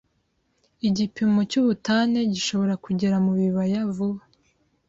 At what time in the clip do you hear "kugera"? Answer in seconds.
2.85-3.15